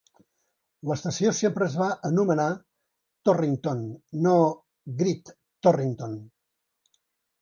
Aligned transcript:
L'estació 0.91 1.33
sempre 1.39 1.67
es 1.71 1.75
va 1.81 1.89
anomenar 2.09 2.47
"Torrington", 3.29 3.83
no 4.25 4.33
"Great 5.03 5.33
Torrington". 5.67 6.17